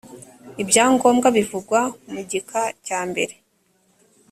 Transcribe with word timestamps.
ibyangombwa 0.61 1.27
bivugwa 1.37 1.79
mu 2.13 2.21
gika 2.29 2.61
cya 2.85 2.99
mbere 3.09 3.35